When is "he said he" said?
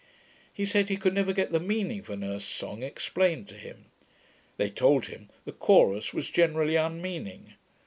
0.51-0.97